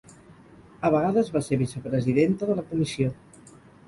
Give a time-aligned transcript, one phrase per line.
[0.87, 3.11] A vegades va ser vicepresidenta de la comissió.